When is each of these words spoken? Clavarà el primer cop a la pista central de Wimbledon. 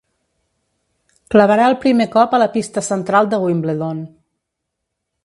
Clavarà 1.35 1.67
el 1.71 1.77
primer 1.83 2.07
cop 2.17 2.35
a 2.37 2.41
la 2.45 2.49
pista 2.57 2.83
central 2.89 3.33
de 3.35 3.41
Wimbledon. 3.45 4.01